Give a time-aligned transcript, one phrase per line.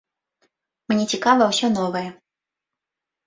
[0.91, 2.05] Мне цікава ўсё новае.